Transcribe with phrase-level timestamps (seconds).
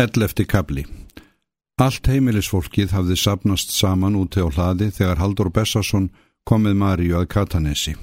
[0.00, 0.86] Ellefti kabli
[1.84, 6.06] Allt heimilisfólkið hafði sapnast saman úti á hlaði þegar Haldur Bessason
[6.48, 7.94] komið Maríu að Katanesi.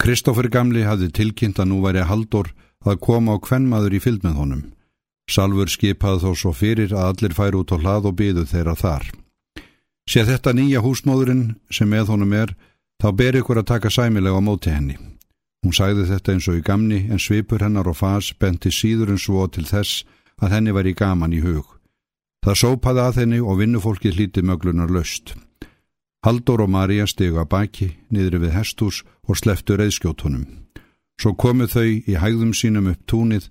[0.00, 2.50] Kristófur Gamli hafði tilkynnt að nú væri Haldur
[2.88, 4.64] að koma á kvennmaður í fylg með honum.
[5.28, 9.08] Salfur skipaði þó svo fyrir að allir færi út á hlað og byðu þeirra þar.
[10.08, 12.54] Sér þetta nýja húsmóðurinn sem með honum er,
[13.00, 14.96] þá ber ykkur að taka sæmilega á móti henni.
[15.64, 19.20] Hún sagði þetta eins og í gamni en svipur hennar og fas benti síður en
[19.20, 20.04] svo til þess
[20.42, 21.66] að henni var í gaman í hug.
[22.44, 25.34] Það sópaði að henni og vinnufólki hlíti möglunar löst.
[26.24, 30.46] Haldur og Marja stegu að baki, niðri við hestús og sleftu reyðskjótunum.
[31.18, 33.48] Svo komu þau í hægðum sínum upp túnið,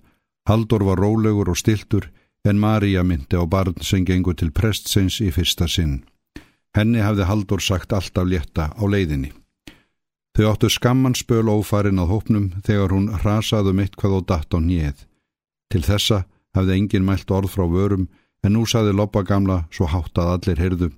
[0.47, 2.07] Haldur var rólegur og stiltur
[2.47, 6.05] en Marja myndi á barn sem gengur til prestsins í fyrsta sinn.
[6.75, 9.33] Henni hafði Haldur sagt alltaf létta á leiðinni.
[10.37, 14.59] Þau áttu skamman spöl ófarin að hópnum þegar hún rasaði um eitthvað og datt á
[14.61, 14.99] nýið.
[15.73, 16.19] Til þessa
[16.57, 18.07] hafði engin mælt orð frá vörum
[18.43, 20.89] en nú saði Loppa gamla svo hátt að allir heyrðu.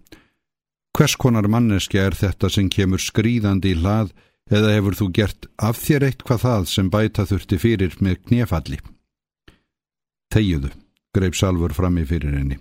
[0.95, 4.13] Hvers konar manneski er þetta sem kemur skrýðandi í hlað
[4.49, 8.79] eða hefur þú gert af þér eitt hvað það sem bæta þurfti fyrir með knefalli?
[10.33, 10.71] Þegiðu,
[11.15, 12.57] greip Salfur fram í fyrir henni.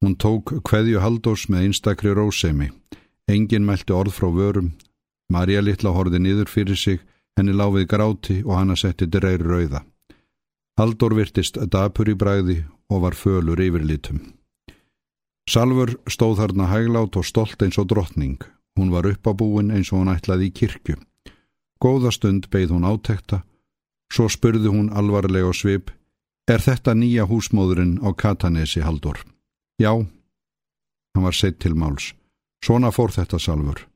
[0.00, 2.70] Hún tók kveðju haldós með einstakri rósemi.
[3.28, 4.72] Engin mælti orð frá vörum.
[5.30, 7.00] Marja litla horði niður fyrir sig,
[7.36, 9.84] henni láfið gráti og hana setti dreir rauða.
[10.78, 14.20] Haldur virtist dapur í bræði og var fölur yfirlitum.
[15.50, 18.38] Salfur stóð þarna hæglátt og stolt eins og drottning.
[18.78, 20.96] Hún var upp á búin eins og hún ætlaði í kirkju.
[21.82, 23.42] Góða stund beigð hún átekta.
[24.12, 25.90] Svo spurði hún alvarlega og svip.
[26.50, 29.18] Er þetta nýja húsmóðurinn á Katanesi Haldur?
[29.80, 29.94] Já.
[31.14, 32.12] Hann var seitt til máls.
[32.64, 33.86] Svona fór þetta Salfur.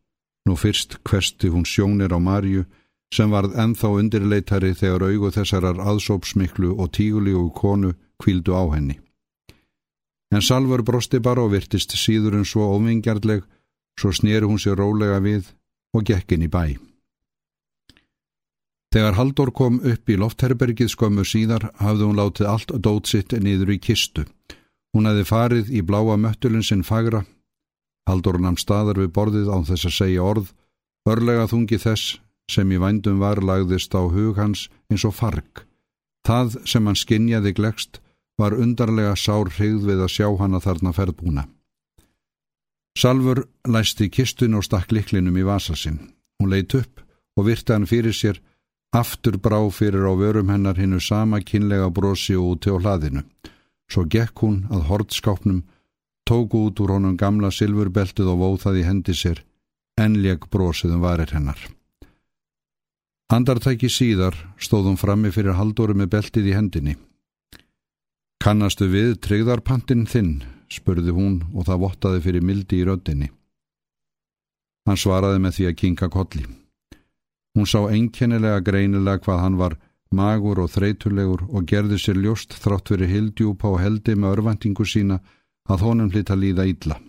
[0.48, 2.64] Nú fyrst hvesti hún sjónir á Marju
[3.14, 8.98] sem varð enþá undirleitari þegar augu þessarar aðsópsmiklu og tígulígu konu kvíldu á henni.
[10.34, 13.44] En Salvar brosti bara og virtist síður en svo ómingjarleg,
[14.00, 15.52] svo snýru hún sér rólega við
[15.94, 16.74] og gekkin í bæ.
[18.94, 23.74] Þegar Haldur kom upp í loftherbergið skömmu síðar hafði hún látið allt dót sitt niður
[23.74, 24.26] í kistu.
[24.94, 27.24] Hún hefði farið í bláa möttulinn sinn fagra.
[28.06, 30.52] Haldur namn staðar við borðið án þess að segja orð,
[31.10, 32.20] örlega þungi þess
[32.50, 35.64] sem í vændum var lagðist á hug hans eins og farg.
[36.24, 38.00] Það sem hann skinjaði glegst
[38.40, 41.44] var undarlega sár hrigð við að sjá hana þarna ferðbúna.
[42.98, 45.98] Salfur læsti kistun og stakk liklinum í vasa sinn.
[46.38, 47.02] Hún leitt upp
[47.36, 48.40] og virti hann fyrir sér,
[48.94, 53.24] aftur brá fyrir á vörum hennar hinnu sama kynlega brosi úti á hlaðinu.
[53.90, 55.64] Svo gekk hún að hortskápnum,
[56.24, 59.42] tók út úr honum gamla silfurbeltið og vóðaði hendi sér,
[59.98, 61.58] enleg brosiðum varir hennar.
[63.32, 66.94] Andartæki síðar stóðum frammi fyrir haldóru með beltið í hendinni.
[68.44, 73.30] Kannastu við tryggðarpantinn þinn, spurði hún og það vottaði fyrir mildi í röddinni.
[74.84, 76.44] Hann svaraði með því að kinga kolli.
[77.56, 79.78] Hún sá einkennilega greinilega hvað hann var
[80.12, 85.22] magur og þreytulegur og gerði sér ljóst þrátt fyrir hildjúpa og heldi með örvendingu sína
[85.64, 87.00] að honum hlýtt að líða ítla.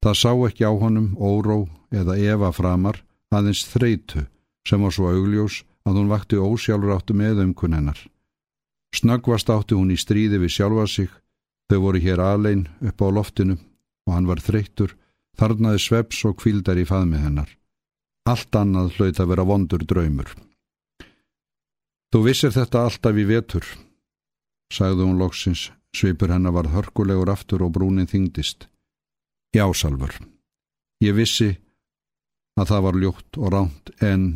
[0.00, 3.04] Það sá ekki á honum óró eða efa framar
[3.34, 4.24] aðeins þreytu
[4.68, 7.98] sem var svo augljós að hún vakti ósjálfur áttu með umkunn hennar.
[8.94, 11.10] Snöggvast átti hún í stríði við sjálfa sig,
[11.68, 13.58] þau voru hér alein upp á loftinu
[14.06, 14.94] og hann var þreyttur,
[15.36, 17.50] þarnaði sveps og kvildar í faðmi hennar.
[18.24, 20.30] Allt annað hlaut að vera vondur draumur.
[22.14, 23.66] Þú vissir þetta alltaf í vetur,
[24.72, 28.68] sagði hún loksins, svipur hennar var hörkulegur aftur og brúnin þingdist.
[29.54, 30.14] Já, Salvar,
[31.02, 31.50] ég vissi
[32.54, 34.28] að það var ljótt og ránt en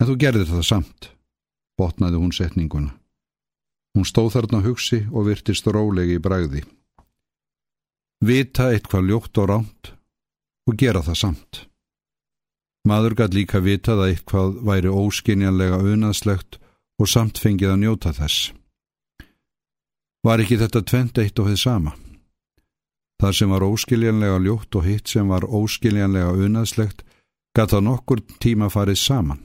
[0.00, 1.10] En þú gerðir það samt,
[1.80, 2.92] botnaði hún setninguna.
[3.96, 6.62] Hún stóð þarna hugsi og virtist rólegi í bræði.
[8.20, 9.92] Vita eitthvað ljótt og ránt
[10.68, 11.62] og gera það samt.
[12.86, 16.60] Maður gæti líka vitað að eitthvað væri óskinjanlega unaðslegt
[17.00, 18.52] og samt fengið að njóta þess.
[20.26, 21.96] Var ekki þetta tvent eitt og þið sama?
[23.16, 27.04] Það sem var óskiljanlega ljótt og hitt sem var óskiljanlega unaðslegt
[27.56, 29.40] gæti að nokkur tíma farið saman.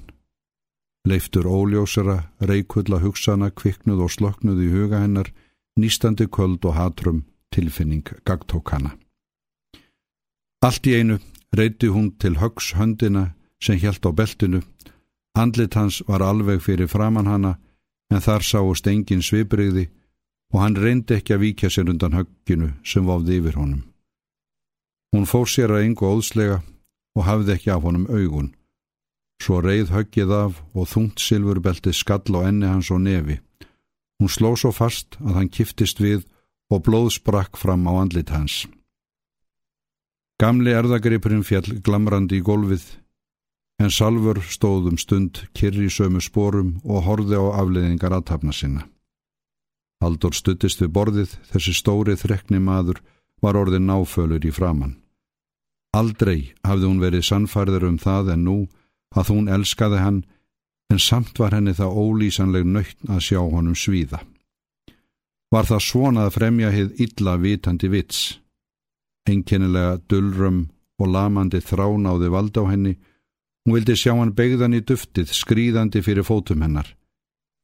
[1.08, 5.32] Leiftur óljósara, reikulla hugsana, kviknuð og sloknuð í huga hennar,
[5.80, 8.94] nýstandi köld og hatrum, tilfinning gagtók hana.
[10.62, 11.18] Allt í einu
[11.58, 13.32] reyti hún til högs höndina
[13.64, 14.62] sem hjælt á beltinu.
[15.34, 17.58] Andlit hans var alveg fyrir framann hana,
[18.12, 19.88] en þar sáust engin svipriði
[20.54, 23.84] og hann reyndi ekki að víkja sér undan högginu sem vofði yfir honum.
[25.16, 26.62] Hún fór sér að engu óðslega
[27.16, 28.52] og hafði ekki af honum augun.
[29.42, 33.40] Svo reið höggið af og þungt silfurbelti skall á enni hans og nefi.
[34.22, 36.28] Hún sló svo fast að hann kiftist við
[36.70, 38.68] og blóð sprakk fram á andlit hans.
[40.42, 42.84] Gamli erðagripurinn fjall glamrandi í gólfið,
[43.82, 48.86] en Salfur stóðum stund kyrri sömu spórum og horði á afleðingar aðtapna sinna.
[50.02, 53.02] Haldur stuttist við borðið, þessi stóri þrekni maður
[53.42, 55.00] var orðin náfölur í framann.
[55.98, 58.58] Aldrei hafði hún verið sannfærður um það en nú
[59.16, 60.22] að hún elskaði hann
[60.92, 64.22] en samt var henni það ólýsanleg nöytn að sjá honum svíða.
[65.52, 68.20] Var það svona að fremja hið illa vitandi vits.
[69.28, 70.66] Enkennilega dullrum
[71.02, 72.96] og lamandi þránáði vald á henni,
[73.64, 76.88] hún vildi sjá hann begðan í duftið, skrýðandi fyrir fótum hennar.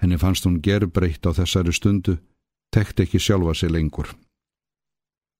[0.02, 2.18] Henni fannst hún gerbreytt á þessari stundu,
[2.74, 4.12] tekt ekki sjálfa sig lengur.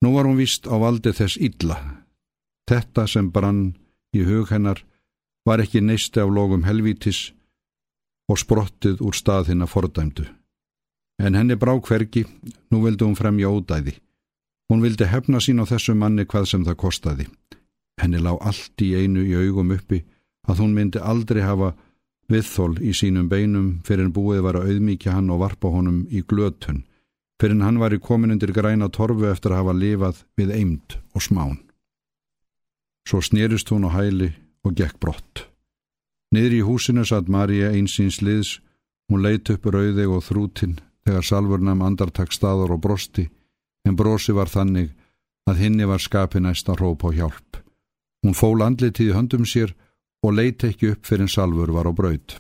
[0.02, 1.78] Nú var hún vist á valdi þess illa.
[2.70, 3.76] Þetta sem brann
[4.14, 4.84] í hug hennar
[5.48, 7.32] var ekki neisti af logum helvítis,
[8.28, 10.26] og sprottið úr stað hinn að fordæmdu.
[11.24, 12.26] En henni brá hvergi,
[12.70, 13.96] nú vildi hún fremja ódæði.
[14.68, 17.26] Hún vildi hefna sín á þessu manni hvað sem það kostaði.
[18.02, 20.04] Henni lá allt í einu í augum uppi
[20.48, 21.72] að hún myndi aldrei hafa
[22.32, 26.22] viðþól í sínum beinum fyrir en búið var að auðmíkja hann og varpa honum í
[26.28, 26.84] glötun,
[27.40, 31.00] fyrir en hann var í komin undir græna torfu eftir að hafa lifað við eimt
[31.16, 31.56] og smán.
[33.08, 34.34] Svo snýrist hún á hæli
[34.66, 35.48] og gekk brott.
[36.34, 38.58] Niður í húsinu satt Marja einsins liðs,
[39.08, 43.30] hún leit upp rauðeg og þrútin þegar salvurnam andartak staður og brosti,
[43.88, 44.92] en brosi var þannig
[45.48, 47.62] að hinni var skapi næsta róp á hjálp.
[48.26, 49.72] Hún fól andlitið í höndum sér
[50.26, 52.36] og leit ekki upp fyrir en salvur var á braud.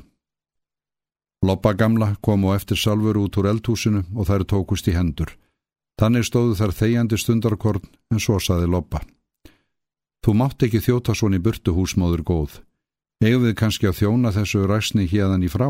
[1.45, 5.29] Loppa gamla kom og eftir salvur út úr eldhúsinu og þær tókust í hendur.
[6.01, 8.99] Þannig stóðu þær þegjandi stundarkorn en svo saði Loppa.
[10.25, 12.57] Þú mátt ekki þjóta svon í burtu húsmáður góð.
[13.23, 15.69] Eigum við kannski að þjóna þessu ræsni hérðan í frá?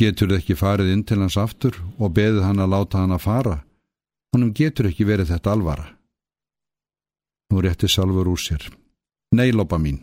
[0.00, 3.26] Getur þið ekki farið inn til hans aftur og beðið hann að láta hann að
[3.26, 3.58] fara?
[4.34, 5.86] Honum getur ekki verið þetta alvara.
[7.52, 8.64] Nú rétti Salfur úr sér.
[9.34, 10.00] Nei, lopa mín.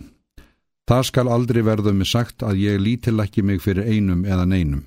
[0.88, 4.86] Það skal aldrei verða mig sagt að ég lítil ekki mig fyrir einum eða neinum.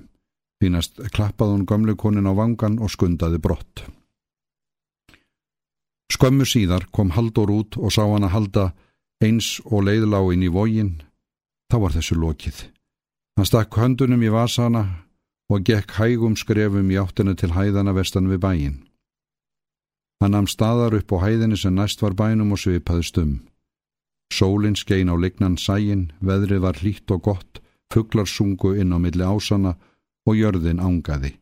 [0.61, 3.85] Fínast klappaði hún gamleikonin á vangan og skundaði brott.
[6.15, 8.65] Skömmu síðar kom Haldur út og sá hann að halda
[9.23, 10.93] eins og leiðláinn í vógin,
[11.67, 12.61] þá var þessu lokið.
[13.35, 14.83] Hann stakk höndunum í vasana
[15.51, 18.77] og gekk hægum skrefum í áttinu til hæðana vestan við bæin.
[20.23, 23.33] Hann namn staðar upp á hæðinu sem næst var bænum og svipaði stum.
[24.31, 27.59] Sólinn skein á lignan sæin, veðrið var hlýtt og gott,
[27.91, 29.75] fugglar sungu inn á milli ásana
[30.25, 31.35] og jörðin ángaði.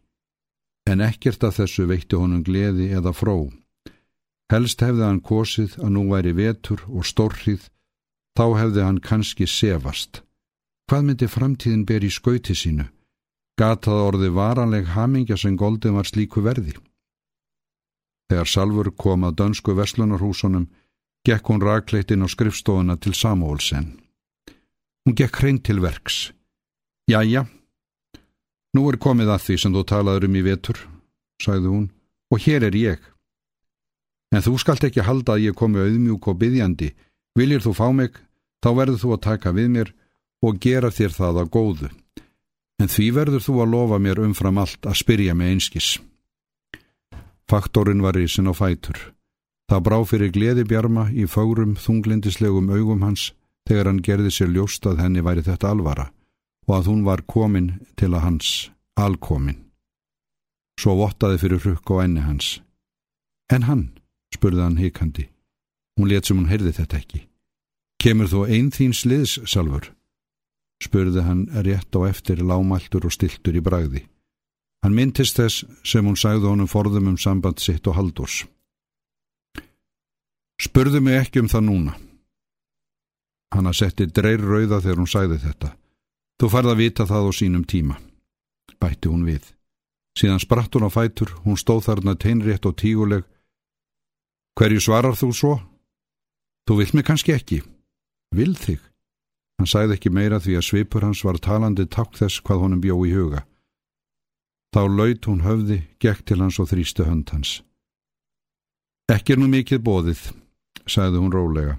[0.89, 3.53] En ekkert af þessu veitti honum gleði eða fró.
[4.51, 7.69] Helst hefði hann kosið að nú væri vetur og stórrið,
[8.37, 10.21] þá hefði hann kannski sefast.
[10.89, 12.89] Hvað myndi framtíðin ber í skauti sínu?
[13.59, 16.73] Gatað orði varanleg hamingja sem Golden var slíku verði.
[18.29, 20.67] Þegar Salfur kom að dönsku veslunarhúsunum,
[21.23, 23.93] gekk hún rakleitin á skrifstofuna til Samúlsen.
[25.05, 26.33] Hún gekk hrein til verks.
[27.07, 27.45] Jæja,
[28.73, 30.79] nú er komið að því sem þú talaður um í vetur,
[31.43, 31.87] sagði hún,
[32.31, 33.12] og hér er ég.
[34.33, 36.89] En þú skalt ekki halda að ég komi auðmjúk og byggjandi.
[37.37, 38.15] Viljir þú fá mig,
[38.65, 39.91] þá verður þú að taka við mér
[40.43, 41.89] og gera þér það að góðu.
[42.81, 45.89] En því verður þú að lofa mér umfram allt að spyrja mig einskis.
[47.49, 48.97] Faktorinn var í sin á fætur.
[49.69, 53.31] Það brá fyrir gleði bjarma í fárum þunglindislegum augum hans
[53.69, 56.09] þegar hann gerði sér ljóst að henni væri þetta alvara
[56.67, 58.49] og að hún var komin til að hans
[58.99, 59.61] alkomin.
[60.79, 62.59] Svo vottaði fyrir hrukk á enni hans.
[63.51, 63.85] En hann?
[64.43, 65.29] Spurði hann hikandi.
[65.95, 67.21] Hún let sem hún heyrði þetta ekki.
[68.03, 69.93] Kemur þú einn þín sliðs, Salfur?
[70.83, 74.01] spurði hann rétt á eftir lámæltur og stiltur í bragði.
[74.83, 78.43] Hann myndist þess sem hún sagði honum forðum um samband sitt og haldurs.
[80.59, 81.93] Spurðu mig ekki um það núna.
[83.55, 85.69] Hann að setti dreir rauða þegar hún sagði þetta.
[86.35, 87.95] Þú farð að vita það á sínum tíma.
[88.75, 89.53] Bætti hún við.
[90.19, 93.23] Síðan spratt hún á fætur, hún stóð þarna teinrétt og tíguleg
[94.53, 95.53] Hverju svarar þú svo?
[96.67, 97.63] Þú vill mig kannski ekki.
[98.35, 98.81] Vil þig?
[99.57, 102.97] Hann sæði ekki meira því að svipur hans var talandi takk þess hvað honum bjó
[103.07, 103.43] í huga.
[104.73, 107.61] Þá laut hún höfði, gekk til hans og þrýstu hönd hans.
[109.11, 110.21] Ekki er nú mikið bóðið,
[110.89, 111.75] sagði hún rólega,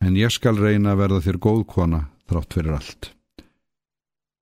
[0.00, 2.00] en ég skal reyna að verða þér góð kona
[2.30, 3.10] þrátt fyrir allt.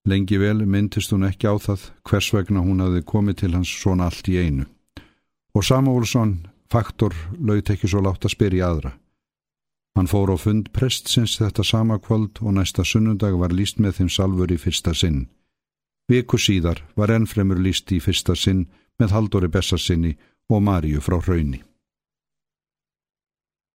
[0.08, 4.06] Lengi vel myndist hún ekki á það hvers vegna hún hafði komið til hans svona
[4.08, 4.68] allt í einu.
[5.56, 6.38] Og Samúlsson
[6.72, 8.92] Faktor laut ekki svo látt að spyrja aðra.
[9.96, 14.10] Hann fór á fund prestsins þetta sama kvöld og næsta sunnundag var líst með þeim
[14.12, 15.25] salfur í fyrsta sinn.
[16.08, 18.68] Viku síðar var ennfremur líst í fyrsta sinn
[19.00, 20.14] með Haldóri Bessarsinni
[20.48, 21.64] og Maríu frá hrauni.